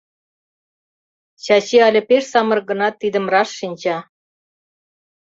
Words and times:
Чачи 1.43 1.77
але 1.87 2.01
пеш 2.09 2.23
самырык 2.33 2.65
гынат, 2.71 2.93
тидым 3.01 3.25
раш 3.33 3.49
шинча. 3.59 3.97